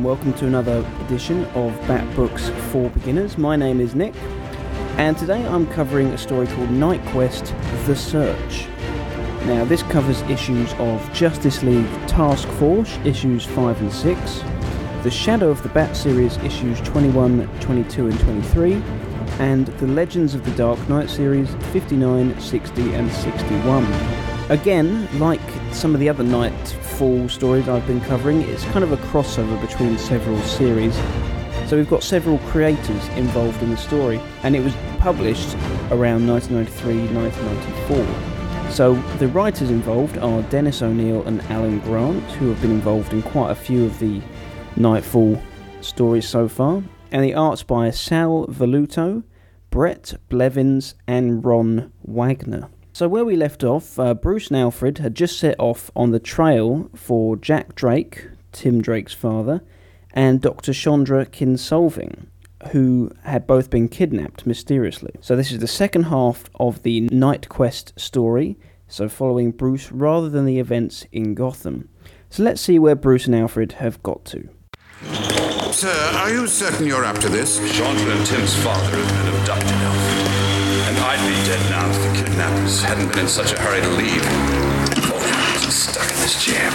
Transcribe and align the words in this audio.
And 0.00 0.06
welcome 0.06 0.32
to 0.32 0.46
another 0.46 0.82
edition 1.04 1.44
of 1.54 1.78
Bat 1.86 2.16
Books 2.16 2.48
for 2.70 2.88
Beginners. 2.88 3.36
My 3.36 3.54
name 3.54 3.82
is 3.82 3.94
Nick, 3.94 4.14
and 4.96 5.14
today 5.18 5.46
I'm 5.46 5.66
covering 5.66 6.06
a 6.06 6.16
story 6.16 6.46
called 6.46 6.70
Knightquest 6.70 7.52
The 7.84 7.94
Search. 7.94 8.66
Now, 9.44 9.66
this 9.66 9.82
covers 9.82 10.22
issues 10.22 10.72
of 10.78 11.12
Justice 11.12 11.62
League 11.62 11.84
Task 12.06 12.48
Force, 12.52 12.96
issues 13.04 13.44
5 13.44 13.78
and 13.82 13.92
6, 13.92 14.42
The 15.02 15.10
Shadow 15.10 15.50
of 15.50 15.62
the 15.62 15.68
Bat 15.68 15.94
series, 15.94 16.38
issues 16.38 16.80
21, 16.80 17.46
22, 17.60 18.06
and 18.06 18.20
23, 18.20 18.82
and 19.38 19.66
The 19.66 19.86
Legends 19.86 20.34
of 20.34 20.46
the 20.46 20.52
Dark 20.52 20.78
Knight 20.88 21.10
series, 21.10 21.54
59, 21.72 22.40
60, 22.40 22.94
and 22.94 23.12
61. 23.12 24.29
Again, 24.50 25.08
like 25.20 25.40
some 25.70 25.94
of 25.94 26.00
the 26.00 26.08
other 26.08 26.24
Knightfall 26.24 27.28
stories 27.28 27.68
I've 27.68 27.86
been 27.86 28.00
covering, 28.00 28.40
it's 28.42 28.64
kind 28.64 28.82
of 28.82 28.90
a 28.90 28.96
crossover 28.96 29.60
between 29.60 29.96
several 29.96 30.36
series. 30.42 30.92
So 31.68 31.76
we've 31.76 31.88
got 31.88 32.02
several 32.02 32.38
creators 32.38 33.08
involved 33.10 33.62
in 33.62 33.70
the 33.70 33.76
story, 33.76 34.20
and 34.42 34.56
it 34.56 34.64
was 34.64 34.74
published 34.98 35.54
around 35.92 36.26
1993 36.26 37.14
1994. 37.14 38.72
So 38.72 38.94
the 39.18 39.28
writers 39.28 39.70
involved 39.70 40.18
are 40.18 40.42
Dennis 40.42 40.82
O'Neil 40.82 41.22
and 41.28 41.40
Alan 41.42 41.78
Grant, 41.78 42.24
who 42.32 42.48
have 42.48 42.60
been 42.60 42.72
involved 42.72 43.12
in 43.12 43.22
quite 43.22 43.52
a 43.52 43.54
few 43.54 43.84
of 43.84 44.00
the 44.00 44.20
Knightfall 44.74 45.40
stories 45.80 46.28
so 46.28 46.48
far, 46.48 46.82
and 47.12 47.22
the 47.22 47.34
art's 47.34 47.62
by 47.62 47.92
Sal 47.92 48.48
Velluto, 48.48 49.22
Bret 49.70 50.14
Blevins, 50.28 50.96
and 51.06 51.44
Ron 51.44 51.92
Wagner. 52.02 52.68
So, 53.00 53.08
where 53.08 53.24
we 53.24 53.34
left 53.34 53.64
off, 53.64 53.98
uh, 53.98 54.12
Bruce 54.12 54.48
and 54.48 54.58
Alfred 54.58 54.98
had 54.98 55.14
just 55.14 55.38
set 55.38 55.58
off 55.58 55.90
on 55.96 56.10
the 56.10 56.20
trail 56.20 56.90
for 56.94 57.34
Jack 57.34 57.74
Drake, 57.74 58.28
Tim 58.52 58.82
Drake's 58.82 59.14
father, 59.14 59.62
and 60.12 60.42
Dr. 60.42 60.74
Chandra 60.74 61.24
Kinsolving, 61.24 62.26
who 62.72 63.10
had 63.24 63.46
both 63.46 63.70
been 63.70 63.88
kidnapped 63.88 64.44
mysteriously. 64.44 65.12
So, 65.22 65.34
this 65.34 65.50
is 65.50 65.60
the 65.60 65.66
second 65.66 66.02
half 66.12 66.44
of 66.56 66.82
the 66.82 67.08
Knightquest 67.08 67.98
story, 67.98 68.58
so 68.86 69.08
following 69.08 69.50
Bruce 69.50 69.90
rather 69.90 70.28
than 70.28 70.44
the 70.44 70.58
events 70.58 71.06
in 71.10 71.34
Gotham. 71.34 71.88
So, 72.28 72.42
let's 72.42 72.60
see 72.60 72.78
where 72.78 72.96
Bruce 72.96 73.24
and 73.24 73.34
Alfred 73.34 73.72
have 73.80 74.02
got 74.02 74.26
to. 74.26 74.46
Sir, 75.72 76.12
are 76.16 76.30
you 76.30 76.46
certain 76.46 76.86
you're 76.86 77.06
up 77.06 77.16
to 77.20 77.30
this? 77.30 77.56
Chandra 77.74 78.14
and 78.14 78.26
Tim's 78.26 78.54
father 78.62 78.94
have 78.94 79.24
been 79.24 79.40
abducted, 79.40 79.70
Alfred. 79.70 80.09
I'd 81.12 81.18
be 81.26 81.34
dead 81.44 81.70
now 81.70 81.90
if 81.90 81.96
the 81.96 82.24
kidnappers 82.24 82.84
hadn't 82.84 83.08
been 83.08 83.22
in 83.22 83.28
such 83.28 83.52
a 83.52 83.60
hurry 83.60 83.80
to 83.80 83.88
leave. 83.88 84.22
Stuck 85.68 86.08
in 86.08 86.16
this 86.20 86.44
jam. 86.44 86.72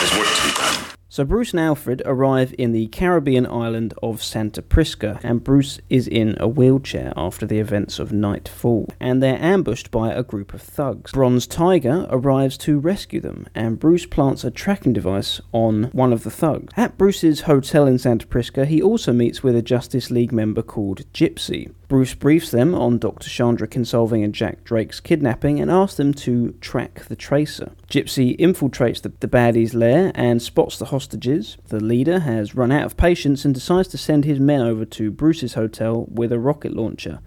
There's 0.00 0.18
work 0.18 0.26
to 0.26 0.48
be 0.48 0.54
done. 0.56 0.96
So 1.08 1.24
Bruce 1.24 1.52
and 1.52 1.60
Alfred 1.60 2.02
arrive 2.04 2.52
in 2.58 2.72
the 2.72 2.88
Caribbean 2.88 3.46
island 3.46 3.94
of 4.02 4.24
Santa 4.24 4.60
Prisca, 4.60 5.20
and 5.22 5.44
Bruce 5.44 5.78
is 5.88 6.08
in 6.08 6.36
a 6.40 6.48
wheelchair 6.48 7.12
after 7.16 7.46
the 7.46 7.60
events 7.60 8.00
of 8.00 8.10
Knightfall, 8.10 8.88
and 8.98 9.22
they're 9.22 9.40
ambushed 9.40 9.92
by 9.92 10.12
a 10.12 10.24
group 10.24 10.52
of 10.52 10.62
thugs. 10.62 11.12
Bronze 11.12 11.46
Tiger 11.46 12.08
arrives 12.10 12.58
to 12.58 12.80
rescue 12.80 13.20
them, 13.20 13.46
and 13.54 13.78
Bruce 13.78 14.04
plants 14.04 14.42
a 14.42 14.50
tracking 14.50 14.92
device 14.92 15.40
on 15.52 15.84
one 15.92 16.12
of 16.12 16.24
the 16.24 16.30
thugs. 16.32 16.72
At 16.76 16.98
Bruce's 16.98 17.42
hotel 17.42 17.86
in 17.86 18.00
Santa 18.00 18.26
Prisca, 18.26 18.64
he 18.64 18.82
also 18.82 19.12
meets 19.12 19.44
with 19.44 19.54
a 19.54 19.62
Justice 19.62 20.10
League 20.10 20.32
member 20.32 20.62
called 20.62 21.04
Gypsy. 21.12 21.70
Bruce 21.90 22.14
briefs 22.14 22.52
them 22.52 22.72
on 22.72 22.98
Dr. 22.98 23.28
Chandra 23.28 23.66
Kinsolving 23.66 24.22
and 24.22 24.32
Jack 24.32 24.62
Drake's 24.62 25.00
kidnapping 25.00 25.58
and 25.58 25.68
asks 25.68 25.96
them 25.96 26.14
to 26.14 26.52
track 26.60 27.06
the 27.06 27.16
tracer. 27.16 27.72
Gypsy 27.88 28.38
infiltrates 28.38 29.02
the, 29.02 29.12
the 29.18 29.26
baddie's 29.26 29.74
lair 29.74 30.12
and 30.14 30.40
spots 30.40 30.78
the 30.78 30.84
hostages. 30.84 31.56
The 31.66 31.80
leader 31.80 32.20
has 32.20 32.54
run 32.54 32.70
out 32.70 32.84
of 32.84 32.96
patience 32.96 33.44
and 33.44 33.52
decides 33.52 33.88
to 33.88 33.98
send 33.98 34.24
his 34.24 34.38
men 34.38 34.60
over 34.60 34.84
to 34.84 35.10
Bruce's 35.10 35.54
hotel 35.54 36.06
with 36.08 36.30
a 36.30 36.38
rocket 36.38 36.74
launcher 36.74 37.18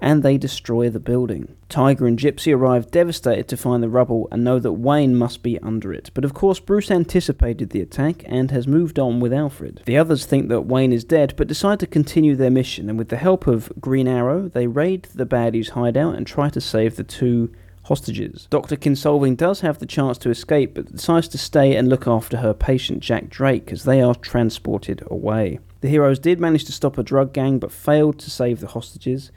and 0.00 0.22
they 0.22 0.38
destroy 0.38 0.88
the 0.88 1.00
building. 1.00 1.54
Tiger 1.68 2.06
and 2.06 2.18
Gypsy 2.18 2.54
arrive 2.54 2.90
devastated 2.90 3.46
to 3.48 3.56
find 3.56 3.82
the 3.82 3.88
rubble 3.88 4.28
and 4.32 4.42
know 4.42 4.58
that 4.58 4.72
Wayne 4.72 5.14
must 5.14 5.42
be 5.42 5.58
under 5.60 5.92
it, 5.92 6.10
but 6.14 6.24
of 6.24 6.34
course 6.34 6.58
Bruce 6.58 6.90
anticipated 6.90 7.70
the 7.70 7.80
attack 7.80 8.22
and 8.26 8.50
has 8.50 8.66
moved 8.66 8.98
on 8.98 9.20
with 9.20 9.32
Alfred. 9.32 9.82
The 9.86 9.98
others 9.98 10.26
think 10.26 10.48
that 10.48 10.62
Wayne 10.62 10.92
is 10.92 11.04
dead 11.04 11.34
but 11.36 11.48
decide 11.48 11.80
to 11.80 11.86
continue 11.86 12.34
their 12.34 12.50
mission, 12.50 12.88
and 12.88 12.98
with 12.98 13.08
the 13.08 13.16
help 13.16 13.46
of 13.46 13.72
Green 13.80 14.08
Arrow, 14.08 14.48
they 14.48 14.66
raid 14.66 15.08
the 15.14 15.26
baddies' 15.26 15.70
hideout 15.70 16.14
and 16.14 16.26
try 16.26 16.48
to 16.48 16.60
save 16.60 16.96
the 16.96 17.04
two 17.04 17.52
hostages. 17.84 18.46
Dr. 18.50 18.76
Kinsolving 18.76 19.36
does 19.36 19.60
have 19.60 19.78
the 19.78 19.86
chance 19.86 20.16
to 20.18 20.30
escape, 20.30 20.74
but 20.74 20.92
decides 20.92 21.28
to 21.28 21.38
stay 21.38 21.74
and 21.74 21.88
look 21.88 22.06
after 22.06 22.36
her 22.38 22.54
patient 22.54 23.00
Jack 23.00 23.28
Drake 23.28 23.72
as 23.72 23.84
they 23.84 24.00
are 24.00 24.14
transported 24.14 25.02
away. 25.08 25.58
The 25.80 25.88
heroes 25.88 26.18
did 26.18 26.40
manage 26.40 26.64
to 26.66 26.72
stop 26.72 26.98
a 26.98 27.02
drug 27.02 27.32
gang 27.32 27.58
but 27.58 27.72
failed 27.72 28.18
to 28.20 28.30
save 28.30 28.60
the 28.60 28.68
hostages, 28.68 29.32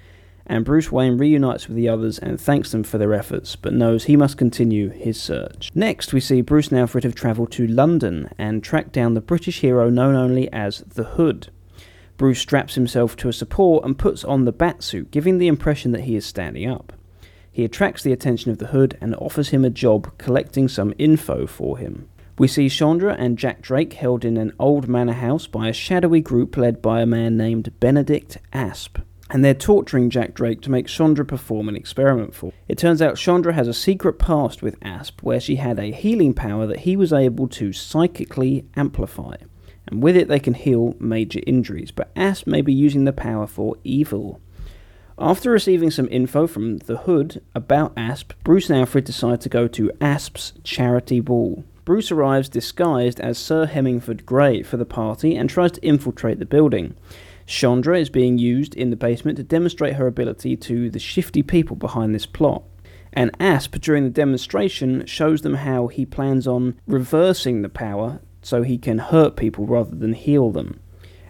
and 0.45 0.65
Bruce 0.65 0.91
Wayne 0.91 1.17
reunites 1.17 1.67
with 1.67 1.77
the 1.77 1.87
others 1.87 2.19
and 2.19 2.39
thanks 2.39 2.71
them 2.71 2.83
for 2.83 2.97
their 2.97 3.13
efforts, 3.13 3.55
but 3.55 3.73
knows 3.73 4.03
he 4.03 4.17
must 4.17 4.37
continue 4.37 4.89
his 4.89 5.21
search. 5.21 5.71
Next, 5.73 6.11
we 6.11 6.19
see 6.19 6.41
Bruce 6.41 6.67
and 6.67 6.79
Alfred 6.79 7.05
have 7.05 7.15
travelled 7.15 7.51
to 7.53 7.67
London 7.67 8.29
and 8.37 8.63
track 8.63 8.91
down 8.91 9.13
the 9.13 9.21
British 9.21 9.61
hero 9.61 9.89
known 9.89 10.15
only 10.15 10.51
as 10.51 10.79
the 10.79 11.03
Hood. 11.03 11.49
Bruce 12.17 12.39
straps 12.39 12.75
himself 12.75 13.15
to 13.17 13.29
a 13.29 13.33
support 13.33 13.85
and 13.85 13.97
puts 13.97 14.23
on 14.23 14.45
the 14.45 14.51
bat 14.51 14.83
suit, 14.83 15.11
giving 15.11 15.37
the 15.37 15.47
impression 15.47 15.91
that 15.93 16.03
he 16.03 16.15
is 16.15 16.25
standing 16.25 16.69
up. 16.69 16.93
He 17.51 17.63
attracts 17.63 18.03
the 18.03 18.13
attention 18.13 18.51
of 18.51 18.57
the 18.57 18.67
Hood 18.67 18.97
and 18.99 19.15
offers 19.15 19.49
him 19.49 19.63
a 19.63 19.69
job 19.69 20.17
collecting 20.17 20.67
some 20.67 20.93
info 20.97 21.47
for 21.47 21.77
him. 21.77 22.09
We 22.37 22.47
see 22.47 22.67
Chandra 22.67 23.13
and 23.13 23.37
Jack 23.37 23.61
Drake 23.61 23.93
held 23.93 24.25
in 24.25 24.37
an 24.37 24.53
old 24.59 24.87
manor 24.87 25.13
house 25.13 25.45
by 25.47 25.69
a 25.69 25.73
shadowy 25.73 26.19
group 26.19 26.57
led 26.57 26.81
by 26.81 27.01
a 27.01 27.05
man 27.05 27.37
named 27.37 27.79
Benedict 27.79 28.39
Asp 28.51 28.97
and 29.33 29.43
they're 29.43 29.55
torturing 29.55 30.11
Jack 30.11 30.35
Drake 30.35 30.61
to 30.61 30.71
make 30.71 30.85
Chandra 30.85 31.25
perform 31.25 31.67
an 31.67 31.75
experiment 31.75 32.35
for. 32.35 32.53
It 32.67 32.77
turns 32.77 33.01
out 33.01 33.17
Chandra 33.17 33.53
has 33.53 33.67
a 33.67 33.73
secret 33.73 34.19
past 34.19 34.61
with 34.61 34.77
Asp 34.83 35.23
where 35.23 35.39
she 35.39 35.55
had 35.55 35.79
a 35.79 35.91
healing 35.91 36.35
power 36.35 36.67
that 36.67 36.81
he 36.81 36.95
was 36.95 37.11
able 37.11 37.47
to 37.47 37.73
psychically 37.73 38.63
amplify. 38.77 39.37
And 39.87 40.03
with 40.03 40.15
it, 40.15 40.27
they 40.27 40.39
can 40.39 40.53
heal 40.53 40.95
major 40.99 41.41
injuries, 41.47 41.91
but 41.91 42.11
Asp 42.15 42.45
may 42.45 42.61
be 42.61 42.73
using 42.73 43.05
the 43.05 43.11
power 43.11 43.47
for 43.47 43.75
evil. 43.83 44.39
After 45.17 45.49
receiving 45.49 45.89
some 45.89 46.07
info 46.11 46.45
from 46.45 46.77
the 46.77 46.97
Hood 46.97 47.41
about 47.55 47.93
Asp, 47.97 48.33
Bruce 48.43 48.69
and 48.69 48.79
Alfred 48.79 49.03
decide 49.03 49.41
to 49.41 49.49
go 49.49 49.67
to 49.67 49.91
Asp's 49.99 50.53
charity 50.63 51.19
ball. 51.19 51.63
Bruce 51.85 52.11
arrives 52.11 52.49
disguised 52.49 53.19
as 53.19 53.39
Sir 53.39 53.65
Hemingford 53.65 54.27
Grey 54.27 54.61
for 54.61 54.77
the 54.77 54.85
party 54.85 55.35
and 55.35 55.49
tries 55.49 55.71
to 55.73 55.81
infiltrate 55.81 56.39
the 56.39 56.45
building. 56.45 56.95
Chandra 57.45 57.99
is 57.99 58.09
being 58.09 58.37
used 58.37 58.73
in 58.75 58.89
the 58.89 58.95
basement 58.95 59.37
to 59.37 59.43
demonstrate 59.43 59.95
her 59.95 60.07
ability 60.07 60.55
to 60.57 60.89
the 60.89 60.99
shifty 60.99 61.43
people 61.43 61.75
behind 61.75 62.13
this 62.13 62.25
plot. 62.25 62.63
And 63.11 63.31
Asp, 63.39 63.75
during 63.75 64.03
the 64.03 64.09
demonstration, 64.09 65.05
shows 65.05 65.41
them 65.41 65.55
how 65.55 65.87
he 65.87 66.05
plans 66.05 66.47
on 66.47 66.79
reversing 66.87 67.61
the 67.61 67.69
power 67.69 68.21
so 68.41 68.63
he 68.63 68.77
can 68.77 68.97
hurt 68.97 69.35
people 69.35 69.65
rather 69.65 69.95
than 69.95 70.13
heal 70.13 70.51
them. 70.51 70.79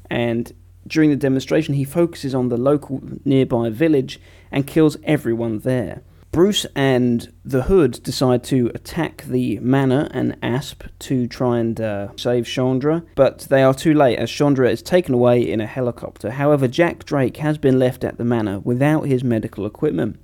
And 0.10 0.52
during 0.88 1.10
the 1.10 1.16
demonstration, 1.16 1.74
he 1.74 1.84
focuses 1.84 2.34
on 2.34 2.50
the 2.50 2.58
local 2.58 3.02
nearby 3.26 3.70
village 3.70 4.20
and 4.52 4.68
kills 4.68 4.98
everyone 5.04 5.60
there. 5.60 6.02
Bruce 6.34 6.66
and 6.76 7.32
the 7.46 7.62
Hood 7.62 8.02
decide 8.02 8.44
to 8.46 8.72
attack 8.74 9.24
the 9.28 9.60
manor 9.60 10.10
and 10.10 10.36
Asp 10.42 10.82
to 10.98 11.28
try 11.28 11.60
and 11.60 11.80
uh, 11.80 12.08
save 12.16 12.48
Chandra, 12.48 13.04
but 13.14 13.42
they 13.52 13.62
are 13.62 13.76
too 13.76 13.94
late 13.94 14.18
as 14.18 14.32
Chandra 14.32 14.68
is 14.68 14.82
taken 14.82 15.14
away 15.14 15.48
in 15.48 15.62
a 15.62 15.68
helicopter. 15.68 16.32
However, 16.32 16.68
Jack 16.68 17.06
Drake 17.06 17.38
has 17.38 17.60
been 17.60 17.78
left 17.78 18.04
at 18.04 18.18
the 18.18 18.26
manor 18.26 18.60
without 18.62 19.04
his 19.04 19.24
medical 19.24 19.68
equipment. 19.68 20.20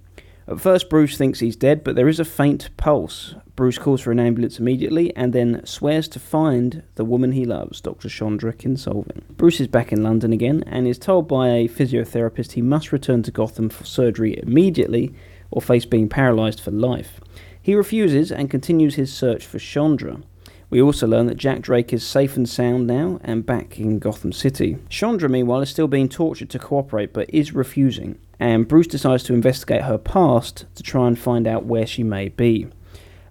At 0.48 0.60
first, 0.60 0.90
Bruce 0.90 1.16
thinks 1.16 1.42
he's 1.42 1.56
dead, 1.56 1.84
but 1.84 1.96
there 1.96 2.08
is 2.08 2.20
a 2.20 2.26
faint 2.26 2.76
pulse. 2.76 3.36
Bruce 3.56 3.78
calls 3.78 4.02
for 4.02 4.12
an 4.12 4.20
ambulance 4.20 4.58
immediately 4.58 5.16
and 5.16 5.32
then 5.32 5.64
swears 5.64 6.08
to 6.08 6.20
find 6.20 6.82
the 6.96 7.06
woman 7.06 7.34
he 7.34 7.46
loves, 7.46 7.82
Dr. 7.82 8.10
Chandra 8.10 8.52
Kinsolving. 8.54 9.28
Bruce 9.38 9.60
is 9.60 9.68
back 9.68 9.92
in 9.92 10.02
London 10.02 10.34
again 10.34 10.64
and 10.66 10.88
is 10.88 10.98
told 10.98 11.28
by 11.28 11.50
a 11.50 11.68
physiotherapist 11.68 12.54
he 12.54 12.64
must 12.64 12.92
return 12.92 13.22
to 13.22 13.32
Gotham 13.32 13.70
for 13.70 13.86
surgery 13.86 14.40
immediately 14.42 15.14
or 15.52 15.62
face 15.62 15.86
being 15.86 16.10
paralysed 16.10 16.62
for 16.62 16.72
life. 16.72 17.20
He 17.62 17.76
refuses 17.76 18.32
and 18.32 18.50
continues 18.50 18.96
his 18.96 19.14
search 19.14 19.46
for 19.46 19.60
Chandra. 19.60 20.22
We 20.70 20.82
also 20.82 21.08
learn 21.08 21.26
that 21.26 21.38
Jack 21.38 21.62
Drake 21.62 21.92
is 21.92 22.06
safe 22.06 22.38
and 22.38 22.48
sound 22.48 22.86
now 22.86 23.20
and 23.24 23.46
back 23.46 23.80
in 23.80 24.00
Gotham 24.00 24.32
City. 24.32 24.78
Chandra, 24.88 25.28
meanwhile, 25.28 25.62
is 25.62 25.70
still 25.70 25.88
being 25.88 26.10
tortured 26.10 26.50
to 26.52 26.60
cooperate 26.60 27.12
but 27.12 27.30
is 27.34 27.54
refusing, 27.54 28.20
and 28.40 28.68
Bruce 28.68 28.88
decides 28.88 29.24
to 29.24 29.34
investigate 29.34 29.84
her 29.84 29.98
past 29.98 30.66
to 30.76 30.84
try 30.84 31.08
and 31.08 31.18
find 31.18 31.48
out 31.48 31.66
where 31.66 31.88
she 31.88 32.04
may 32.04 32.30
be. 32.30 32.68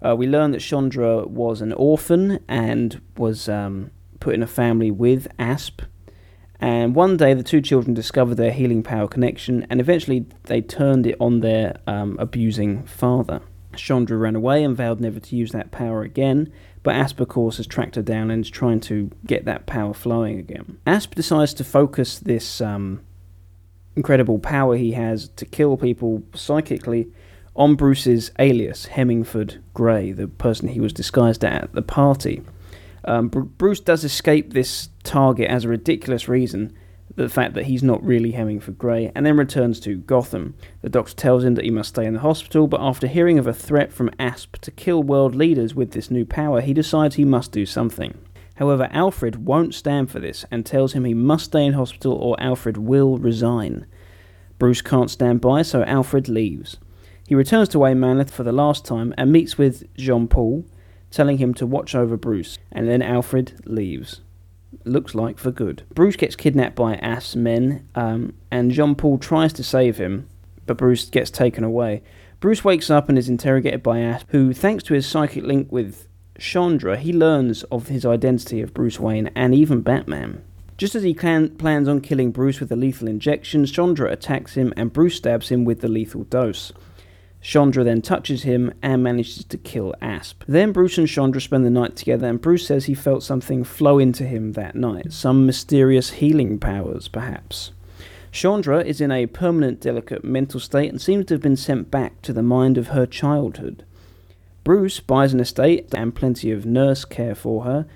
Uh, 0.05 0.17
we 0.17 0.27
learn 0.27 0.51
that 0.51 0.61
Chandra 0.61 1.27
was 1.27 1.61
an 1.61 1.73
orphan 1.73 2.41
and 2.49 3.01
was 3.17 3.49
um, 3.49 3.91
put 4.21 4.35
in 4.35 4.43
a 4.43 4.47
family 4.47 4.91
with 4.91 5.29
Asp, 5.39 5.83
and 6.61 6.95
one 6.95 7.17
day, 7.17 7.35
the 7.35 7.43
two 7.43 7.61
children 7.61 7.95
discovered 7.95 8.35
their 8.35 8.53
healing 8.53 8.83
power 8.83 9.07
connection, 9.07 9.67
and 9.71 9.81
eventually 9.81 10.27
they 10.45 10.61
turned 10.61 11.07
it 11.07 11.17
on 11.21 11.41
their 11.41 11.79
um, 11.87 12.17
abusing 12.19 12.85
father. 12.85 13.41
Chandra 13.77 14.17
ran 14.17 14.35
away 14.35 14.65
and 14.65 14.77
vowed 14.77 15.01
never 15.01 15.21
to 15.21 15.37
use 15.37 15.53
that 15.53 15.71
power 15.71 16.03
again, 16.03 16.53
but 16.83 16.97
Asp, 16.97 17.21
of 17.21 17.29
course, 17.29 17.59
has 17.59 17.67
tracked 17.67 17.95
her 17.95 18.03
down 18.03 18.31
and 18.31 18.45
is 18.45 18.51
trying 18.51 18.81
to 18.81 19.11
get 19.25 19.45
that 19.45 19.67
power 19.67 19.95
flowing 19.95 20.39
again. 20.39 20.79
Asp 20.87 21.15
decides 21.15 21.55
to 21.55 21.65
focus 21.65 22.19
this 22.19 22.61
um, 22.61 23.03
incredible 23.95 24.39
power 24.39 24.77
he 24.77 24.93
has 24.93 25.29
to 25.29 25.45
kill 25.45 25.77
people 25.77 26.23
psychically 26.35 27.09
on 27.55 27.75
Bruce's 27.75 28.31
alias, 28.39 28.87
Hemingford 28.87 29.63
Grey, 29.75 30.13
the 30.13 30.29
person 30.29 30.69
he 30.69 30.81
was 30.81 30.93
disguised 30.93 31.45
at 31.45 31.73
the 31.73 31.83
party. 31.83 32.43
Um, 33.09 33.29
Bruce 33.29 33.81
does 33.81 34.05
escape 34.05 34.53
this 34.53 34.91
target 35.03 35.49
as 35.49 35.65
a 35.65 35.69
ridiculous 35.69 36.29
reason, 36.29 36.77
the 37.15 37.31
fact 37.31 37.55
that 37.55 37.65
he's 37.65 37.83
not 37.83 38.05
really 38.05 38.33
Hemingford 38.33 38.77
Grey, 38.77 39.11
and 39.15 39.25
then 39.25 39.39
returns 39.39 39.81
to 39.81 39.97
Gotham. 39.97 40.55
The 40.83 40.91
doctor 40.91 41.15
tells 41.15 41.43
him 41.43 41.55
that 41.55 41.65
he 41.65 41.71
must 41.71 41.89
stay 41.89 42.05
in 42.05 42.13
the 42.13 42.21
hospital, 42.21 42.67
but 42.67 42.83
after 42.83 43.07
hearing 43.07 43.39
of 43.39 43.47
a 43.47 43.55
threat 43.55 43.95
from 43.95 44.11
Asp 44.19 44.57
to 44.59 44.71
kill 44.71 45.03
world 45.03 45.35
leaders 45.35 45.75
with 45.75 45.93
this 45.93 46.11
new 46.11 46.27
power, 46.27 46.61
he 46.61 46.75
decides 46.75 47.15
he 47.15 47.25
must 47.25 47.51
do 47.51 47.65
something. 47.65 48.19
However, 48.57 48.91
Alfred 48.93 49.47
won't 49.47 49.75
stand 49.75 50.11
for 50.11 50.21
this 50.21 50.45
and 50.51 50.67
tells 50.67 50.93
him 50.93 51.07
he 51.07 51.15
must 51.15 51.47
stay 51.47 51.65
in 51.65 51.73
hospital 51.73 52.13
or 52.13 52.39
Alfred 52.39 52.77
will 52.77 53.17
resign. 53.17 53.87
Bruce 54.59 54.83
can't 54.83 55.11
stand 55.11 55.41
by, 55.41 55.63
so 55.63 55.83
Alfred 55.85 56.29
leaves. 56.29 56.77
He 57.27 57.35
returns 57.35 57.71
to 57.71 57.79
Wayne 57.79 58.01
Manor 58.01 58.27
for 58.27 58.43
the 58.43 58.53
last 58.53 58.85
time 58.85 59.15
and 59.17 59.33
meets 59.33 59.57
with 59.57 59.87
Jean 59.97 60.29
Paul, 60.29 60.67
telling 61.11 61.39
him 61.39 61.55
to 61.55 61.67
watch 61.67 61.95
over 61.95 62.17
Bruce, 62.17 62.59
and 62.71 62.89
then 62.89 63.03
Alfred 63.03 63.61
leaves. 63.65 64.21
Looks 64.85 65.15
like 65.15 65.39
for 65.39 65.51
good. 65.51 65.83
Bruce 65.95 66.17
gets 66.17 66.37
kidnapped 66.37 66.77
by 66.77 66.97
ass 66.97 67.35
men, 67.35 67.89
um, 67.95 68.35
and 68.51 68.71
Jean 68.71 68.95
Paul 68.95 69.19
tries 69.19 69.53
to 69.55 69.65
save 69.65 69.97
him, 69.97 70.29
but 70.67 70.77
Bruce 70.77 71.09
gets 71.09 71.31
taken 71.31 71.65
away. 71.65 72.03
Bruce 72.41 72.65
wakes 72.65 72.91
up 72.91 73.09
and 73.09 73.19
is 73.19 73.29
interrogated 73.29 73.83
by 73.83 73.99
Asp, 74.01 74.27
who, 74.29 74.53
thanks 74.53 74.85
to 74.85 74.95
his 74.95 75.07
psychic 75.07 75.43
link 75.43 75.73
with 75.73 76.07
Chandra, 76.39 76.97
he 76.97 77.13
learns 77.13 77.65
of 77.65 77.89
his 77.89 78.07
identity 78.07 78.61
of 78.61 78.73
Bruce 78.73 79.01
Wayne 79.01 79.31
and 79.35 79.55
even 79.55 79.81
Batman. 79.81 80.43
Just 80.77 80.95
as 80.95 81.03
he 81.03 81.13
plans 81.13 81.89
on 81.89 82.01
killing 82.01 82.31
Bruce 82.31 82.61
with 82.61 82.71
a 82.71 82.77
lethal 82.77 83.09
injection, 83.09 83.67
Chandra 83.67 84.13
attacks 84.13 84.55
him 84.55 84.73
and 84.77 84.93
Bruce 84.93 85.17
stabs 85.17 85.49
him 85.49 85.65
with 85.65 85.81
the 85.81 85.89
lethal 85.89 86.23
dose. 86.25 86.73
Chandra 87.41 87.85
then 87.85 88.03
touches 88.03 88.43
him 88.43 88.73
and 88.83 89.03
manages 89.03 89.45
to 89.45 89.57
kill 89.57 89.95
Asp. 90.03 90.43
Then 90.49 90.73
Bruce 90.73 90.99
and 90.99 91.09
Chandra 91.09 91.41
spend 91.41 91.65
the 91.65 91.71
night 91.71 91.97
together, 91.97 92.29
and 92.29 92.41
Bruce 92.41 92.67
says 92.67 92.87
he 92.87 92.95
felt 92.95 93.23
something 93.23 93.65
flow 93.65 93.99
into 93.99 94.25
him 94.25 94.53
that 94.53 94.75
night. 94.75 95.13
Some 95.13 95.47
mysterious 95.47 96.11
healing 96.11 96.59
powers, 96.59 97.09
perhaps. 97.09 97.73
Chandra 98.31 98.85
is 98.85 99.01
in 99.01 99.11
a 99.11 99.27
permanent 99.27 99.81
delicate 99.81 100.25
mental 100.25 100.61
state 100.61 100.91
and 100.91 101.01
seems 101.01 101.27
to 101.27 101.35
have 101.35 101.43
been 101.43 101.57
sent 101.57 101.91
back 101.91 102.21
to 102.23 102.33
the 102.33 102.43
mind 102.43 102.77
of 102.77 102.89
her 102.89 103.07
childhood. 103.07 103.85
Bruce 104.65 105.01
buys 105.01 105.33
an 105.33 105.41
estate 105.41 105.95
and 105.95 106.15
plenty 106.15 106.51
of 106.51 106.67
nurse 106.67 107.05
care 107.05 107.35
for 107.35 107.65
her, 107.65 107.87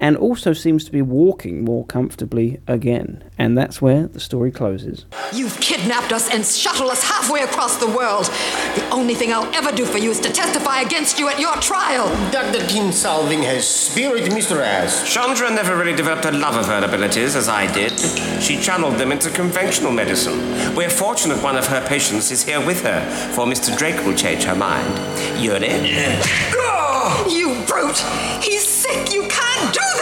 and 0.00 0.16
also 0.16 0.52
seems 0.54 0.84
to 0.84 0.90
be 0.90 1.02
walking 1.02 1.62
more 1.64 1.84
comfortably 1.84 2.60
again. 2.66 3.22
And 3.38 3.56
that's 3.56 3.80
where 3.82 4.06
the 4.08 4.18
story 4.18 4.50
closes. 4.50 5.04
You've 5.32 5.60
kidnapped 5.60 6.12
us 6.12 6.32
and 6.32 6.44
shuttled 6.44 6.90
us 6.90 7.04
halfway 7.04 7.42
across 7.42 7.76
the 7.76 7.86
world. 7.86 8.24
The 8.74 8.88
only 8.90 9.14
thing 9.14 9.32
I'll 9.32 9.54
ever 9.54 9.70
do 9.76 9.84
for 9.84 9.98
you 9.98 10.10
is 10.10 10.18
to 10.20 10.32
testify 10.32 10.80
against 10.80 11.18
you 11.18 11.28
at 11.28 11.38
your 11.38 11.54
trial. 11.56 12.08
Dr. 12.32 12.60
Kinsolving 12.60 13.42
has 13.44 13.68
spirit, 13.68 14.24
Mr. 14.24 14.60
Asp. 14.62 15.06
Chandra 15.06 15.50
never 15.50 15.76
really 15.76 15.94
developed 15.94 16.24
a 16.24 16.32
love 16.32 16.56
of 16.56 16.66
her 16.66 16.82
abilities 16.82 17.36
as 17.36 17.48
I 17.48 17.70
did. 17.72 17.98
She 18.42 18.58
channeled 18.58 18.94
them 18.94 19.12
into 19.12 19.28
conventional 19.30 19.92
medicine. 19.92 20.38
We're 20.74 20.90
fortunate 20.90 21.42
one 21.42 21.56
of 21.56 21.66
her 21.66 21.86
patients 21.86 22.30
is 22.30 22.42
here 22.42 22.64
with 22.64 22.82
her, 22.82 23.00
for 23.34 23.44
Mr. 23.44 23.76
Drake 23.76 24.02
will 24.06 24.14
change 24.14 24.44
her 24.44 24.54
mind. 24.54 24.88
Yuri? 25.38 25.68
Yeah. 25.68 26.22
Oh, 27.02 27.26
you 27.30 27.64
brute! 27.66 27.98
He's 28.42 28.66
sick! 28.66 29.12
You 29.12 29.22
can't 29.22 29.29
do 29.29 29.29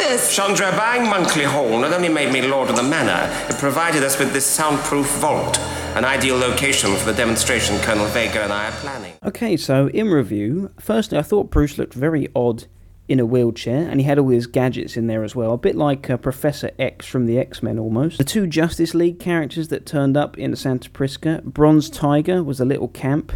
this! 0.08 0.34
Chandra, 0.34 0.70
buying 0.72 1.08
Monkley 1.08 1.44
Hall 1.44 1.78
not 1.80 1.92
only 1.92 2.08
made 2.08 2.32
me 2.32 2.42
Lord 2.42 2.70
of 2.70 2.76
the 2.76 2.82
Manor, 2.82 3.30
it 3.48 3.58
provided 3.58 4.02
us 4.02 4.18
with 4.18 4.32
this 4.32 4.46
soundproof 4.46 5.06
vault, 5.18 5.58
an 5.96 6.04
ideal 6.04 6.36
location 6.36 6.94
for 6.96 7.04
the 7.04 7.12
demonstration 7.12 7.78
Colonel 7.80 8.06
Vega 8.06 8.42
and 8.42 8.52
I 8.52 8.68
are 8.68 8.72
planning. 8.72 9.14
Okay, 9.24 9.56
so 9.56 9.88
in 9.88 10.08
review, 10.08 10.70
firstly, 10.80 11.18
I 11.18 11.22
thought 11.22 11.50
Bruce 11.50 11.76
looked 11.76 11.94
very 11.94 12.28
odd 12.34 12.64
in 13.06 13.20
a 13.20 13.26
wheelchair, 13.26 13.88
and 13.88 14.00
he 14.00 14.06
had 14.06 14.18
all 14.18 14.28
his 14.28 14.46
gadgets 14.46 14.96
in 14.96 15.06
there 15.06 15.24
as 15.24 15.34
well, 15.34 15.52
a 15.52 15.58
bit 15.58 15.74
like 15.74 16.10
uh, 16.10 16.16
Professor 16.16 16.70
X 16.78 17.06
from 17.06 17.26
the 17.26 17.38
X 17.38 17.62
Men 17.62 17.78
almost. 17.78 18.18
The 18.18 18.24
two 18.24 18.46
Justice 18.46 18.94
League 18.94 19.18
characters 19.18 19.68
that 19.68 19.86
turned 19.86 20.16
up 20.16 20.38
in 20.38 20.54
Santa 20.56 20.90
Prisca 20.90 21.42
Bronze 21.44 21.88
Tiger 21.88 22.42
was 22.42 22.60
a 22.60 22.66
little 22.66 22.88
camp, 22.88 23.32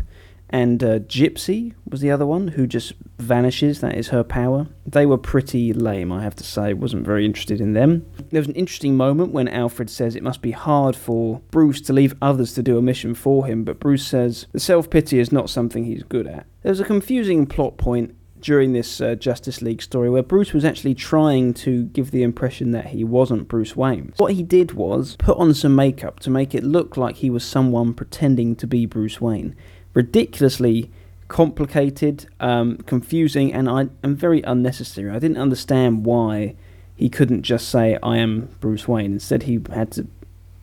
and 0.53 0.85
uh, 0.85 0.99
Gypsy 1.01 1.75
was 1.89 2.03
the 2.03 2.11
other 2.11 2.27
one 2.27 2.49
who 2.49 2.67
just 2.67 2.93
vanishes. 3.19 3.81
That 3.81 3.97
is 3.97 4.09
her 4.09 4.23
power. 4.23 4.67
They 4.87 5.07
were 5.07 5.17
pretty 5.17 5.73
lame, 5.73 6.13
I 6.13 6.23
have 6.23 6.37
to 6.37 6.45
say. 6.45 6.75
Wasn't 6.75 7.07
very 7.07 7.25
interested 7.25 7.61
in 7.61 7.73
them. 7.73 8.07
There 8.31 8.41
was 8.41 8.49
an 8.49 8.55
interesting 8.55 8.95
moment 8.97 9.33
when 9.33 9.49
Alfred 9.49 9.89
says 9.89 10.15
it 10.15 10.23
must 10.23 10.43
be 10.43 10.51
hard 10.51 10.95
for 10.95 11.41
Bruce 11.51 11.81
to 11.83 11.95
leave 11.95 12.15
others 12.21 12.53
to 12.55 12.63
do 12.63 12.77
a 12.77 12.83
mission 12.83 13.15
for 13.15 13.47
him, 13.47 13.65
but 13.65 13.81
Bruce 13.81 14.07
says 14.07 14.47
the 14.53 14.61
self 14.61 14.91
pity 14.91 15.19
is 15.19 15.33
not 15.33 15.49
something 15.49 15.85
he's 15.85 16.03
good 16.03 16.27
at. 16.27 16.47
There 16.63 16.71
was 16.71 16.81
a 16.81 16.85
confusing 16.85 17.47
plot 17.47 17.79
point 17.79 18.15
during 18.43 18.73
this 18.73 19.01
uh, 19.01 19.15
Justice 19.15 19.63
League 19.63 19.81
story 19.81 20.11
where 20.11 20.23
Bruce 20.23 20.53
was 20.53 20.65
actually 20.65 20.95
trying 20.95 21.55
to 21.55 21.85
give 21.85 22.11
the 22.11 22.25
impression 22.25 22.73
that 22.73 22.89
he 22.89 23.05
wasn't 23.05 23.49
Bruce 23.49 23.77
Wayne. 23.77 24.13
What 24.19 24.33
he 24.33 24.43
did 24.43 24.73
was 24.73 25.17
put 25.17 25.39
on 25.39 25.55
some 25.55 25.75
makeup 25.75 26.21
to 26.21 26.31
make 26.31 26.55
it 26.55 26.65
look 26.65 26.97
like 26.97 27.17
he 27.17 27.31
was 27.31 27.45
someone 27.45 27.95
pretending 27.95 28.57
to 28.57 28.67
be 28.67 28.85
Bruce 28.85 29.21
Wayne 29.21 29.55
ridiculously 29.94 30.91
complicated, 31.29 32.27
um, 32.41 32.77
confusing, 32.79 33.53
and 33.53 33.69
I 33.69 33.89
and 34.03 34.17
very 34.17 34.43
unnecessary. 34.43 35.11
I 35.11 35.19
didn't 35.19 35.39
understand 35.39 36.05
why 36.05 36.56
he 36.97 37.09
couldn't 37.09 37.43
just 37.43 37.69
say 37.69 37.99
I 38.03 38.19
am 38.19 38.49
Bruce 38.61 38.87
Wayne. 38.87 39.15
Instead, 39.15 39.44
he 39.44 39.61
had 39.73 39.91
to 39.93 40.06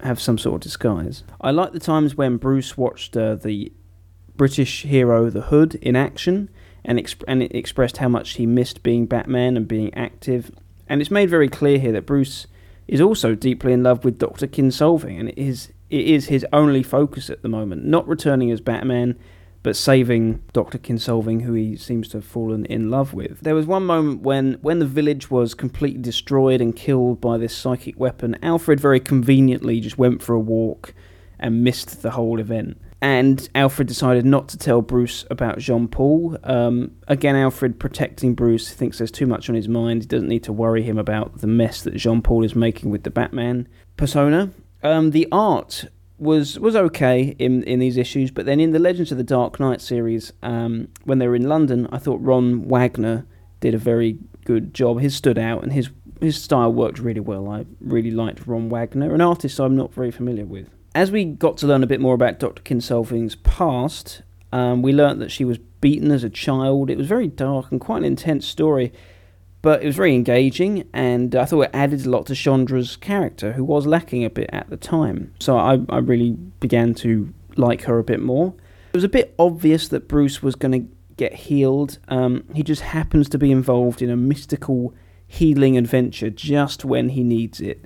have 0.02 0.22
some 0.22 0.38
sort 0.38 0.56
of 0.56 0.62
disguise. 0.62 1.24
I 1.42 1.52
like 1.52 1.74
the 1.74 1.80
times 1.80 2.16
when 2.16 2.38
Bruce 2.38 2.78
watched 2.78 3.18
uh, 3.18 3.36
the 3.36 3.72
British 4.36 4.84
hero 4.84 5.30
The 5.30 5.42
Hood 5.42 5.76
in 5.76 5.96
action 5.96 6.50
and, 6.86 6.98
exp- 6.98 7.24
and 7.28 7.44
it 7.44 7.54
expressed 7.54 7.98
how 7.98 8.08
much 8.08 8.36
he 8.36 8.46
missed 8.46 8.84
being 8.84 9.06
Batman 9.06 9.58
and 9.58 9.68
being 9.68 9.94
active. 9.94 10.52
And 10.88 11.02
it's 11.02 11.12
made 11.12 11.30
very 11.30 11.50
clear 11.50 11.78
here 11.78 11.92
that 11.92 12.06
Bruce 12.06 12.48
is 12.88 13.02
also 13.02 13.36
deeply 13.36 13.74
in 13.74 13.84
love 13.84 14.06
with 14.06 14.18
Dr. 14.18 14.48
Kinsolving, 14.48 15.20
and 15.20 15.30
it 15.30 15.38
is 15.38 15.72
it 15.90 16.06
is 16.06 16.28
his 16.28 16.46
only 16.54 16.84
focus 16.84 17.30
at 17.30 17.42
the 17.42 17.50
moment. 17.50 17.86
Not 17.86 18.08
returning 18.08 18.52
as 18.52 18.62
Batman, 18.62 19.18
but 19.64 19.76
saving 19.76 20.42
Dr. 20.54 20.78
Kinsolving, 20.78 21.42
who 21.42 21.54
he 21.54 21.76
seems 21.76 22.08
to 22.10 22.18
have 22.18 22.26
fallen 22.26 22.66
in 22.66 22.90
love 22.90 23.14
with. 23.14 23.42
There 23.42 23.56
was 23.56 23.66
one 23.66 23.86
moment 23.86 24.22
when, 24.22 24.54
when 24.62 24.80
the 24.80 24.86
village 24.86 25.30
was 25.30 25.54
completely 25.54 26.02
destroyed 26.02 26.62
and 26.62 26.76
killed 26.76 27.20
by 27.20 27.38
this 27.38 27.56
psychic 27.56 28.00
weapon, 28.00 28.38
Alfred 28.42 28.80
very 28.80 29.00
conveniently 29.00 29.80
just 29.80 29.98
went 29.98 30.22
for 30.22 30.34
a 30.34 30.40
walk 30.40 30.94
and 31.40 31.64
missed 31.64 32.02
the 32.02 32.12
whole 32.12 32.40
event. 32.40 32.80
And 33.02 33.48
Alfred 33.56 33.88
decided 33.88 34.26
not 34.26 34.50
to 34.50 34.58
tell 34.58 34.82
Bruce 34.82 35.26
about 35.32 35.60
Jean 35.60 35.88
Paul. 35.88 36.38
Um, 36.44 36.92
again, 37.08 37.36
Alfred 37.36 37.80
protecting 37.80 38.36
Bruce 38.36 38.74
thinks 38.74 38.98
there's 38.98 39.12
too 39.12 39.26
much 39.26 39.50
on 39.50 39.56
his 39.56 39.70
mind. 39.70 40.04
He 40.04 40.08
doesn't 40.08 40.28
need 40.28 40.44
to 40.44 40.54
worry 40.54 40.84
him 40.84 40.98
about 40.98 41.40
the 41.40 41.48
mess 41.48 41.82
that 41.84 41.96
Jean 41.96 42.22
Paul 42.22 42.44
is 42.44 42.56
making 42.56 42.92
with 42.92 43.04
the 43.04 43.10
Batman 43.10 43.70
persona. 43.96 44.52
Um, 44.84 45.12
the 45.12 45.28
art 45.32 45.86
was 46.18 46.60
was 46.60 46.76
okay 46.76 47.36
in 47.40 47.64
in 47.64 47.80
these 47.80 47.98
issues, 47.98 48.32
but 48.32 48.46
then 48.46 48.60
in 48.60 48.72
the 48.72 48.80
Legends 48.80 49.12
of 49.12 49.18
the 49.18 49.24
Dark 49.24 49.60
Knight 49.60 49.82
series, 49.82 50.34
um, 50.44 50.88
when 51.04 51.20
they 51.20 51.28
were 51.28 51.36
in 51.36 51.48
London, 51.48 51.88
I 51.92 51.98
thought 51.98 52.22
Ron 52.22 52.68
Wagner 52.68 53.26
did 53.60 53.74
a 53.74 53.78
very 53.78 54.18
good 54.46 54.74
job. 54.74 55.00
His 55.00 55.16
stood 55.16 55.38
out, 55.38 55.64
and 55.64 55.74
his 55.74 55.90
his 56.22 56.42
style 56.42 56.72
worked 56.72 57.00
really 57.00 57.22
well. 57.22 57.50
I 57.50 57.66
really 57.80 58.12
liked 58.12 58.46
Ron 58.46 58.70
Wagner, 58.70 59.14
an 59.14 59.22
artist 59.22 59.60
I'm 59.60 59.76
not 59.76 59.94
very 59.94 60.12
familiar 60.12 60.46
with. 60.46 60.70
As 60.96 61.12
we 61.12 61.24
got 61.26 61.58
to 61.58 61.68
learn 61.68 61.84
a 61.84 61.88
bit 61.88 62.02
more 62.02 62.16
about 62.16 62.40
Dr. 62.40 62.64
Kinsolving's 62.64 63.36
past, 63.36 64.24
um, 64.52 64.82
we 64.82 64.92
learnt 64.92 65.20
that 65.20 65.32
she 65.32 65.46
was 65.46 65.60
beaten 65.82 66.12
as 66.12 66.24
a 66.24 66.30
child. 66.30 66.90
It 66.90 66.98
was 66.98 67.08
very 67.08 67.28
dark 67.28 67.72
and 67.72 67.80
quite 67.80 68.00
an 68.00 68.06
intense 68.06 68.46
story 68.46 68.92
but 69.62 69.84
it 69.84 69.86
was 69.86 69.96
very 69.96 70.16
engaging, 70.16 70.88
and 70.94 71.36
I 71.36 71.46
thought 71.46 71.64
it 71.64 71.72
added 71.74 72.06
a 72.06 72.10
lot 72.10 72.26
to 72.28 72.34
Chandra's 72.34 72.96
character, 72.96 73.54
who 73.54 73.64
was 73.64 73.86
lacking 73.86 74.24
a 74.24 74.30
bit 74.30 74.50
at 74.54 74.70
the 74.70 74.78
time. 74.78 75.34
So 75.40 75.58
I, 75.58 75.80
I 75.90 75.98
really 75.98 76.32
began 76.60 76.94
to 76.96 77.34
like 77.58 77.84
her 77.84 78.00
a 78.00 78.04
bit 78.04 78.22
more. 78.22 78.54
It 78.94 78.98
was 78.98 79.04
a 79.04 79.10
bit 79.10 79.36
obvious 79.38 79.88
that 79.90 80.08
Bruce 80.08 80.42
was 80.42 80.56
going 80.56 80.72
to 80.72 80.88
get 81.18 81.34
healed. 81.34 82.00
Um, 82.08 82.46
he 82.56 82.64
just 82.64 82.82
happens 82.82 83.28
to 83.30 83.38
be 83.38 83.52
involved 83.52 84.02
in 84.02 84.10
a 84.10 84.16
mystical 84.16 84.94
healing 85.28 85.78
adventure 85.78 86.30
just 86.30 86.86
when 86.86 87.10
he 87.10 87.24
needs 87.24 87.60
it 87.60 87.86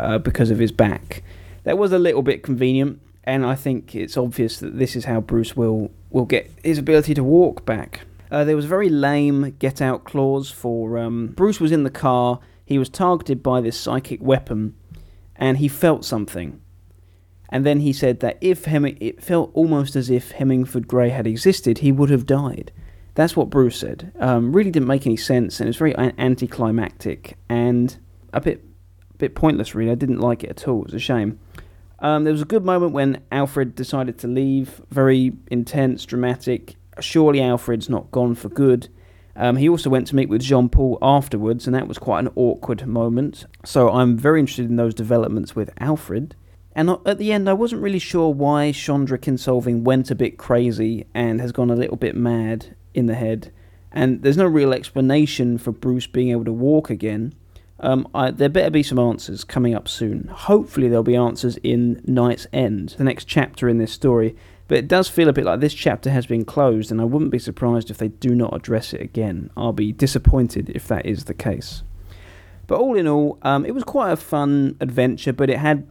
uh, 0.00 0.18
because 0.18 0.50
of 0.50 0.58
his 0.58 0.72
back. 0.72 1.22
That 1.64 1.78
was 1.78 1.92
a 1.92 1.98
little 1.98 2.22
bit 2.22 2.42
convenient, 2.42 3.00
and 3.24 3.44
I 3.44 3.54
think 3.54 3.94
it's 3.94 4.16
obvious 4.16 4.58
that 4.60 4.78
this 4.78 4.96
is 4.96 5.04
how 5.04 5.20
Bruce 5.20 5.54
will 5.54 5.90
will 6.10 6.24
get 6.24 6.50
his 6.62 6.78
ability 6.78 7.14
to 7.14 7.24
walk 7.24 7.64
back. 7.64 8.00
Uh, 8.32 8.44
there 8.44 8.56
was 8.56 8.64
a 8.64 8.68
very 8.68 8.88
lame 8.88 9.54
get 9.58 9.82
out 9.82 10.04
clause 10.04 10.50
for 10.50 10.96
um, 10.96 11.26
Bruce 11.28 11.60
was 11.60 11.70
in 11.70 11.82
the 11.82 11.90
car. 11.90 12.40
He 12.64 12.78
was 12.78 12.88
targeted 12.88 13.42
by 13.42 13.60
this 13.60 13.78
psychic 13.78 14.22
weapon, 14.22 14.74
and 15.36 15.58
he 15.58 15.68
felt 15.68 16.02
something. 16.02 16.58
And 17.50 17.66
then 17.66 17.80
he 17.80 17.92
said 17.92 18.20
that 18.20 18.38
if 18.40 18.64
Hemming, 18.64 18.96
it 19.00 19.22
felt 19.22 19.50
almost 19.52 19.94
as 19.96 20.08
if 20.08 20.30
Hemingford 20.30 20.88
Grey 20.88 21.10
had 21.10 21.26
existed, 21.26 21.78
he 21.78 21.92
would 21.92 22.08
have 22.08 22.24
died. 22.24 22.72
That's 23.14 23.36
what 23.36 23.50
Bruce 23.50 23.76
said. 23.76 24.10
Um, 24.18 24.56
really 24.56 24.70
didn't 24.70 24.88
make 24.88 25.06
any 25.06 25.18
sense, 25.18 25.60
and 25.60 25.66
it 25.66 25.68
was 25.68 25.76
very 25.76 25.94
anticlimactic 25.94 27.36
and 27.50 27.94
a 28.32 28.40
bit, 28.40 28.64
a 29.12 29.18
bit 29.18 29.34
pointless. 29.34 29.74
Really, 29.74 29.92
I 29.92 29.94
didn't 29.94 30.20
like 30.20 30.42
it 30.42 30.48
at 30.48 30.66
all. 30.66 30.80
It 30.80 30.86
was 30.86 30.94
a 30.94 30.98
shame. 30.98 31.38
Um, 31.98 32.24
there 32.24 32.32
was 32.32 32.40
a 32.40 32.46
good 32.46 32.64
moment 32.64 32.92
when 32.92 33.22
Alfred 33.30 33.74
decided 33.74 34.16
to 34.20 34.26
leave. 34.26 34.80
Very 34.88 35.34
intense, 35.50 36.06
dramatic. 36.06 36.76
Surely 37.00 37.40
Alfred's 37.40 37.88
not 37.88 38.10
gone 38.10 38.34
for 38.34 38.48
good. 38.48 38.88
Um, 39.34 39.56
he 39.56 39.68
also 39.68 39.88
went 39.88 40.06
to 40.08 40.16
meet 40.16 40.28
with 40.28 40.42
Jean 40.42 40.68
Paul 40.68 40.98
afterwards, 41.00 41.66
and 41.66 41.74
that 41.74 41.88
was 41.88 41.98
quite 41.98 42.20
an 42.20 42.32
awkward 42.36 42.86
moment. 42.86 43.46
So 43.64 43.90
I'm 43.90 44.16
very 44.16 44.40
interested 44.40 44.68
in 44.68 44.76
those 44.76 44.94
developments 44.94 45.56
with 45.56 45.70
Alfred. 45.78 46.36
And 46.74 46.90
at 47.04 47.18
the 47.18 47.32
end, 47.32 47.48
I 47.48 47.52
wasn't 47.54 47.82
really 47.82 47.98
sure 47.98 48.32
why 48.32 48.72
Chandra 48.72 49.18
Kinsolving 49.18 49.82
went 49.82 50.10
a 50.10 50.14
bit 50.14 50.38
crazy 50.38 51.06
and 51.14 51.40
has 51.40 51.52
gone 51.52 51.70
a 51.70 51.76
little 51.76 51.96
bit 51.96 52.14
mad 52.14 52.76
in 52.94 53.06
the 53.06 53.14
head. 53.14 53.52
And 53.90 54.22
there's 54.22 54.38
no 54.38 54.46
real 54.46 54.72
explanation 54.72 55.58
for 55.58 55.70
Bruce 55.70 56.06
being 56.06 56.30
able 56.30 56.46
to 56.46 56.52
walk 56.52 56.88
again. 56.88 57.34
Um, 57.80 58.08
I, 58.14 58.30
there 58.30 58.48
better 58.48 58.70
be 58.70 58.82
some 58.82 58.98
answers 58.98 59.44
coming 59.44 59.74
up 59.74 59.88
soon. 59.88 60.28
Hopefully, 60.28 60.88
there'll 60.88 61.02
be 61.02 61.16
answers 61.16 61.56
in 61.58 61.96
KnightsEnd, 62.06 62.96
the 62.96 63.04
next 63.04 63.26
chapter 63.26 63.68
in 63.68 63.78
this 63.78 63.92
story. 63.92 64.36
But 64.72 64.78
it 64.78 64.88
does 64.88 65.06
feel 65.06 65.28
a 65.28 65.34
bit 65.34 65.44
like 65.44 65.60
this 65.60 65.74
chapter 65.74 66.08
has 66.08 66.24
been 66.24 66.46
closed, 66.46 66.90
and 66.90 66.98
I 66.98 67.04
wouldn't 67.04 67.30
be 67.30 67.38
surprised 67.38 67.90
if 67.90 67.98
they 67.98 68.08
do 68.08 68.34
not 68.34 68.56
address 68.56 68.94
it 68.94 69.02
again. 69.02 69.50
I'll 69.54 69.74
be 69.74 69.92
disappointed 69.92 70.70
if 70.70 70.88
that 70.88 71.04
is 71.04 71.24
the 71.24 71.34
case. 71.34 71.82
But 72.68 72.80
all 72.80 72.96
in 72.96 73.06
all, 73.06 73.36
um, 73.42 73.66
it 73.66 73.74
was 73.74 73.84
quite 73.84 74.12
a 74.12 74.16
fun 74.16 74.78
adventure, 74.80 75.34
but 75.34 75.50
it 75.50 75.58
had 75.58 75.86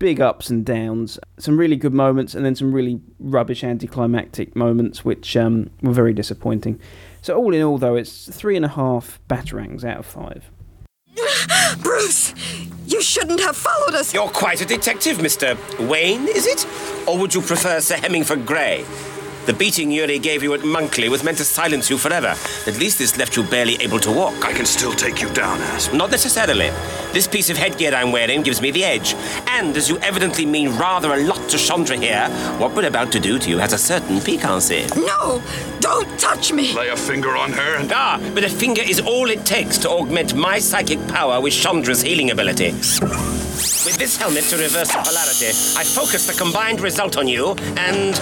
big 0.00 0.20
ups 0.20 0.50
and 0.50 0.66
downs, 0.66 1.20
some 1.38 1.56
really 1.56 1.76
good 1.76 1.94
moments, 1.94 2.34
and 2.34 2.44
then 2.44 2.56
some 2.56 2.72
really 2.72 3.00
rubbish 3.20 3.62
anticlimactic 3.62 4.56
moments, 4.56 5.04
which 5.04 5.36
um, 5.36 5.70
were 5.80 5.92
very 5.92 6.12
disappointing. 6.12 6.80
So, 7.22 7.36
all 7.36 7.54
in 7.54 7.62
all, 7.62 7.78
though, 7.78 7.94
it's 7.94 8.28
three 8.28 8.56
and 8.56 8.64
a 8.64 8.70
half 8.70 9.20
batarangs 9.28 9.84
out 9.84 9.98
of 9.98 10.06
five. 10.06 10.50
Bruce, 11.82 12.34
you 12.86 13.00
shouldn't 13.02 13.40
have 13.40 13.56
followed 13.56 13.94
us. 13.94 14.12
You're 14.12 14.28
quite 14.28 14.60
a 14.60 14.66
detective, 14.66 15.18
Mr. 15.18 15.56
Wayne, 15.88 16.28
is 16.28 16.46
it? 16.46 16.66
Or 17.08 17.18
would 17.18 17.34
you 17.34 17.40
prefer 17.40 17.80
Sir 17.80 17.96
Hemingford 17.96 18.46
Grey? 18.46 18.84
The 19.46 19.54
beating 19.54 19.90
Yuri 19.90 20.18
gave 20.18 20.42
you 20.42 20.52
at 20.54 20.64
Monkley 20.64 21.08
was 21.08 21.24
meant 21.24 21.38
to 21.38 21.44
silence 21.44 21.88
you 21.88 21.96
forever. 21.96 22.34
At 22.66 22.78
least 22.78 22.98
this 22.98 23.16
left 23.16 23.36
you 23.36 23.42
barely 23.42 23.76
able 23.76 23.98
to 24.00 24.12
walk. 24.12 24.44
I 24.44 24.52
can 24.52 24.66
still 24.66 24.92
take 24.92 25.22
you 25.22 25.30
down, 25.32 25.58
Asp. 25.60 25.92
Not 25.94 26.10
necessarily. 26.10 26.70
This 27.12 27.26
piece 27.26 27.48
of 27.50 27.56
headgear 27.56 27.94
I'm 27.94 28.12
wearing 28.12 28.42
gives 28.42 28.60
me 28.60 28.70
the 28.70 28.84
edge. 28.84 29.14
And 29.48 29.76
as 29.76 29.88
you 29.88 29.98
evidently 29.98 30.44
mean 30.44 30.76
rather 30.76 31.14
a 31.14 31.24
lot 31.24 31.48
to 31.48 31.58
Chandra 31.58 31.96
here, 31.96 32.28
what 32.58 32.74
we're 32.76 32.86
about 32.86 33.10
to 33.12 33.20
do 33.20 33.38
to 33.38 33.48
you 33.48 33.58
has 33.58 33.72
a 33.72 33.78
certain 33.78 34.20
piquancy. 34.20 34.86
No, 34.94 35.42
don't 35.80 36.18
touch 36.20 36.52
me. 36.52 36.74
Lay 36.74 36.88
a 36.88 36.96
finger 36.96 37.36
on 37.36 37.52
her 37.52 37.76
and. 37.76 37.90
Ah, 37.92 38.20
but 38.34 38.44
a 38.44 38.48
finger 38.48 38.82
is 38.82 39.00
all 39.00 39.30
it 39.30 39.44
takes 39.46 39.78
to 39.78 39.88
augment 39.88 40.34
my 40.34 40.58
psychic 40.58 41.04
power 41.08 41.40
with 41.40 41.54
Chandra's 41.54 42.02
healing 42.02 42.30
ability. 42.30 42.72
With 42.72 43.96
this 43.98 44.16
helmet 44.16 44.44
to 44.44 44.56
reverse 44.56 44.88
the 44.88 45.02
polarity, 45.02 45.48
I 45.78 45.84
focus 45.84 46.26
the 46.26 46.34
combined 46.34 46.80
result 46.80 47.16
on 47.16 47.26
you 47.26 47.54
and. 47.76 48.14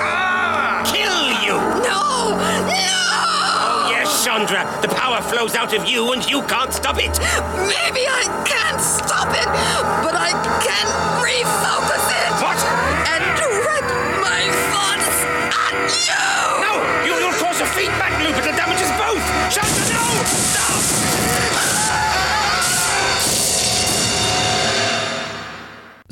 Ah! 0.00 0.45
Kill 0.92 1.32
you! 1.44 1.56
No, 1.82 2.30
no! 2.36 2.76
Oh, 2.78 3.88
yes, 3.90 4.24
Chandra. 4.24 4.64
The 4.82 4.88
power 4.88 5.20
flows 5.22 5.54
out 5.54 5.74
of 5.74 5.86
you 5.86 6.12
and 6.12 6.28
you 6.28 6.42
can't 6.42 6.72
stop 6.72 6.96
it. 6.98 7.18
Maybe 7.66 8.06
I 8.08 8.24
can't 8.46 8.80
stop 8.80 9.28
it, 9.34 9.46
but 10.04 10.14
I 10.14 10.30
can 10.62 11.15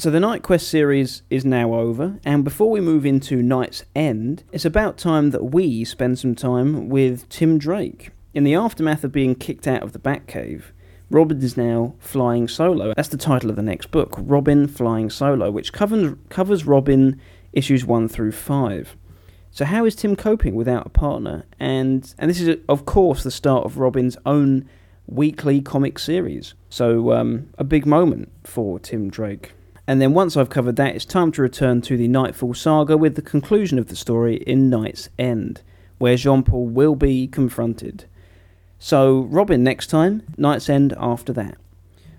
So 0.04 0.10
the 0.10 0.18
Knightquest 0.18 0.64
series 0.64 1.22
is 1.30 1.46
now 1.46 1.72
over, 1.72 2.20
and 2.26 2.44
before 2.44 2.68
we 2.70 2.82
move 2.82 3.06
into 3.06 3.42
Night's 3.42 3.84
End, 3.96 4.44
it's 4.52 4.66
about 4.66 4.98
time 4.98 5.30
that 5.30 5.44
we 5.44 5.82
spend 5.82 6.18
some 6.18 6.34
time 6.34 6.90
with 6.90 7.26
Tim 7.30 7.56
Drake. 7.56 8.10
In 8.34 8.44
the 8.44 8.54
aftermath 8.54 9.02
of 9.02 9.12
being 9.12 9.34
kicked 9.34 9.66
out 9.66 9.82
of 9.82 9.94
the 9.94 9.98
Batcave, 9.98 10.64
Robin 11.08 11.42
is 11.42 11.56
now 11.56 11.94
flying 12.00 12.48
solo. 12.48 12.92
That's 12.94 13.08
the 13.08 13.16
title 13.16 13.48
of 13.48 13.56
the 13.56 13.62
next 13.62 13.90
book, 13.90 14.14
Robin 14.18 14.68
Flying 14.68 15.08
Solo, 15.08 15.50
which 15.50 15.72
covers, 15.72 16.14
covers 16.28 16.66
Robin 16.66 17.18
issues 17.54 17.86
1 17.86 18.08
through 18.08 18.32
5. 18.32 18.98
So 19.52 19.64
how 19.64 19.86
is 19.86 19.96
Tim 19.96 20.16
coping 20.16 20.54
without 20.54 20.86
a 20.86 20.90
partner? 20.90 21.46
And 21.58 22.14
and 22.18 22.28
this 22.28 22.42
is 22.42 22.58
of 22.68 22.84
course 22.84 23.22
the 23.22 23.30
start 23.30 23.64
of 23.64 23.78
Robin's 23.78 24.18
own 24.26 24.68
weekly 25.06 25.62
comic 25.62 25.98
series. 25.98 26.52
So 26.68 27.12
um, 27.12 27.48
a 27.56 27.64
big 27.64 27.86
moment 27.86 28.30
for 28.42 28.78
Tim 28.78 29.08
Drake. 29.08 29.52
And 29.86 30.00
then 30.00 30.14
once 30.14 30.36
I've 30.36 30.50
covered 30.50 30.76
that, 30.76 30.94
it's 30.94 31.04
time 31.04 31.30
to 31.32 31.42
return 31.42 31.82
to 31.82 31.96
the 31.96 32.08
Knightfall 32.08 32.54
saga 32.54 32.96
with 32.96 33.16
the 33.16 33.22
conclusion 33.22 33.78
of 33.78 33.88
the 33.88 33.96
story 33.96 34.36
in 34.36 34.70
KnightsEnd, 34.70 35.58
where 35.98 36.16
Jean 36.16 36.42
Paul 36.42 36.66
will 36.66 36.94
be 36.94 37.26
confronted. 37.26 38.06
So, 38.78 39.22
Robin 39.22 39.62
next 39.62 39.88
time, 39.88 40.22
KnightsEnd 40.38 40.94
after 40.98 41.32
that. 41.34 41.56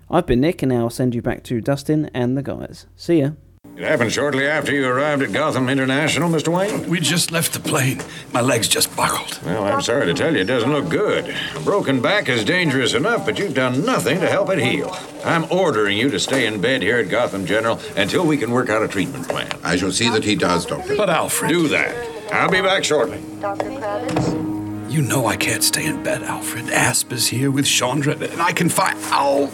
I've 0.08 0.26
been 0.26 0.40
Nick, 0.40 0.62
and 0.62 0.72
I'll 0.72 0.90
send 0.90 1.14
you 1.14 1.22
back 1.22 1.42
to 1.44 1.60
Dustin 1.60 2.08
and 2.14 2.36
the 2.36 2.42
guys. 2.42 2.86
See 2.96 3.20
ya. 3.20 3.30
It 3.76 3.84
happened 3.84 4.10
shortly 4.10 4.46
after 4.46 4.72
you 4.72 4.86
arrived 4.86 5.20
at 5.20 5.32
Gotham 5.32 5.68
International, 5.68 6.30
Mr. 6.30 6.48
Wayne. 6.48 6.88
We 6.88 6.98
just 6.98 7.30
left 7.30 7.52
the 7.52 7.60
plane. 7.60 8.00
My 8.32 8.40
legs 8.40 8.68
just 8.68 8.96
buckled. 8.96 9.38
Well, 9.44 9.64
I'm 9.64 9.82
sorry 9.82 10.06
to 10.06 10.14
tell 10.14 10.34
you, 10.34 10.40
it 10.40 10.46
doesn't 10.46 10.72
look 10.72 10.88
good. 10.88 11.28
A 11.54 11.60
broken 11.60 12.00
back 12.00 12.30
is 12.30 12.42
dangerous 12.42 12.94
enough, 12.94 13.26
but 13.26 13.38
you've 13.38 13.52
done 13.52 13.84
nothing 13.84 14.18
to 14.20 14.28
help 14.28 14.48
it 14.48 14.60
heal. 14.60 14.96
I'm 15.26 15.44
ordering 15.52 15.98
you 15.98 16.08
to 16.08 16.18
stay 16.18 16.46
in 16.46 16.58
bed 16.58 16.80
here 16.80 16.96
at 16.96 17.10
Gotham 17.10 17.44
General 17.44 17.78
until 17.96 18.26
we 18.26 18.38
can 18.38 18.50
work 18.50 18.70
out 18.70 18.82
a 18.82 18.88
treatment 18.88 19.28
plan. 19.28 19.50
I 19.62 19.76
shall 19.76 19.92
see 19.92 20.08
that 20.08 20.24
he 20.24 20.36
does, 20.36 20.64
Doctor. 20.64 20.96
But 20.96 21.10
Alfred. 21.10 21.50
Do 21.50 21.68
that. 21.68 22.32
I'll 22.32 22.50
be 22.50 22.62
back 22.62 22.82
shortly. 22.82 23.20
Dr. 23.42 23.66
Kravitz? 23.66 24.90
You 24.90 25.02
know 25.02 25.26
I 25.26 25.36
can't 25.36 25.62
stay 25.62 25.84
in 25.84 26.02
bed, 26.02 26.22
Alfred. 26.22 26.70
Asp 26.70 27.12
is 27.12 27.26
here 27.26 27.50
with 27.50 27.66
Chandra, 27.66 28.14
and 28.14 28.40
I 28.40 28.52
can 28.52 28.70
fight. 28.70 28.96
Ow! 29.12 29.50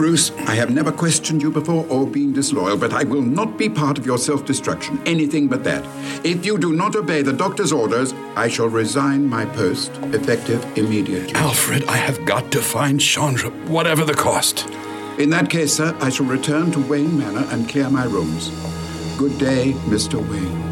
Bruce, 0.00 0.30
I 0.48 0.54
have 0.54 0.70
never 0.70 0.90
questioned 0.90 1.42
you 1.42 1.50
before 1.50 1.84
or 1.90 2.06
been 2.06 2.32
disloyal, 2.32 2.78
but 2.78 2.94
I 2.94 3.04
will 3.04 3.20
not 3.20 3.58
be 3.58 3.68
part 3.68 3.98
of 3.98 4.06
your 4.06 4.16
self 4.16 4.46
destruction. 4.46 4.98
Anything 5.04 5.46
but 5.46 5.62
that. 5.64 5.84
If 6.24 6.46
you 6.46 6.56
do 6.56 6.72
not 6.72 6.96
obey 6.96 7.20
the 7.20 7.34
doctor's 7.34 7.70
orders, 7.70 8.14
I 8.34 8.48
shall 8.48 8.70
resign 8.70 9.28
my 9.28 9.44
post, 9.44 9.90
effective 10.14 10.64
immediately. 10.78 11.34
Alfred, 11.34 11.84
I 11.84 11.98
have 11.98 12.24
got 12.24 12.50
to 12.52 12.62
find 12.62 12.98
Chandra, 12.98 13.50
whatever 13.68 14.02
the 14.06 14.14
cost. 14.14 14.66
In 15.18 15.28
that 15.28 15.50
case, 15.50 15.74
sir, 15.74 15.94
I 16.00 16.08
shall 16.08 16.24
return 16.24 16.72
to 16.72 16.80
Wayne 16.80 17.18
Manor 17.18 17.46
and 17.50 17.68
clear 17.68 17.90
my 17.90 18.04
rooms. 18.04 18.48
Good 19.18 19.36
day, 19.36 19.74
Mr. 19.84 20.14
Wayne. 20.30 20.69